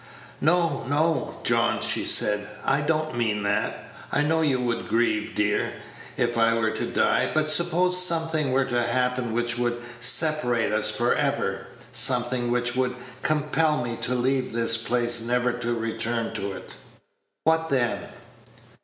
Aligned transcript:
"No, 0.41 0.83
no, 0.89 1.37
John," 1.43 1.79
she 1.83 2.03
said, 2.05 2.47
"I 2.65 2.81
don't 2.81 3.15
mean 3.15 3.43
that. 3.43 3.87
I 4.11 4.23
know 4.23 4.41
you 4.41 4.59
would 4.59 4.87
grieve 4.87 5.35
dear, 5.35 5.73
if 6.17 6.39
I 6.39 6.55
were 6.55 6.71
to 6.71 6.87
die. 6.87 7.29
But 7.31 7.51
suppose 7.51 8.03
something 8.03 8.51
were 8.51 8.65
to 8.65 8.81
happen 8.81 9.31
which 9.31 9.59
would 9.59 9.79
separate 9.99 10.71
us 10.73 10.89
for 10.89 11.13
ever 11.13 11.67
something 11.91 12.49
which 12.49 12.75
would 12.75 12.95
compel 13.21 13.83
me 13.83 13.95
to 13.97 14.15
leave 14.15 14.53
this 14.53 14.75
place 14.75 15.21
never 15.21 15.53
to 15.53 15.75
return 15.75 16.33
to 16.33 16.51
it 16.53 16.73
what 17.43 17.69
then?" 17.69 17.99